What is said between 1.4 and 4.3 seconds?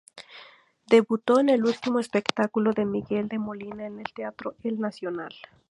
el último espectáculo de Miguel de Molina en el